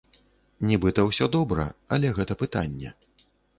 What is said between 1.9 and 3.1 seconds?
але гэта пытанне.